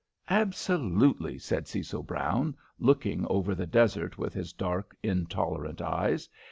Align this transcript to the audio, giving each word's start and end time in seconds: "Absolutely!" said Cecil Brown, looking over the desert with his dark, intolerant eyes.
"Absolutely!" 0.31 1.37
said 1.37 1.67
Cecil 1.67 2.01
Brown, 2.01 2.55
looking 2.79 3.27
over 3.27 3.53
the 3.53 3.67
desert 3.67 4.17
with 4.17 4.33
his 4.33 4.51
dark, 4.51 4.97
intolerant 5.03 5.79
eyes. 5.79 6.27